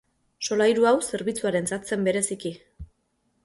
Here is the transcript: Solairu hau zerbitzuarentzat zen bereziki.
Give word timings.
Solairu 0.47 0.87
hau 0.91 0.93
zerbitzuarentzat 1.11 1.93
zen 1.93 2.11
bereziki. 2.11 2.57